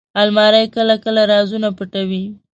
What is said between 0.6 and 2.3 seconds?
کله کله رازونه پټوي